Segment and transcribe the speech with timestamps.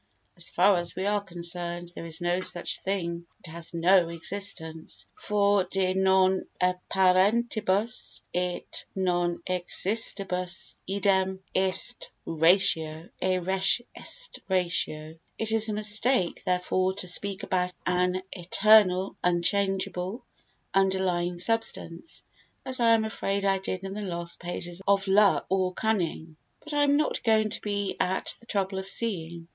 [0.35, 5.05] As far as we are concerned there is no such thing: it has no existence:
[5.13, 13.09] for de non apparentibus et non existentibus eadem est ratio.
[15.37, 20.23] It is a mistake, therefore, to speak about an "eternal unchangeable
[20.73, 22.23] underlying substance"
[22.65, 26.37] as I am afraid I did in the last pages of Luck or Cunning?
[26.63, 29.47] but I am not going to be at the trouble of seeing.